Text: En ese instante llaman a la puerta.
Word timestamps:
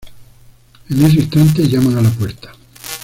En 0.89 1.03
ese 1.05 1.17
instante 1.19 1.67
llaman 1.69 1.95
a 1.97 2.01
la 2.01 2.09
puerta. 2.09 2.51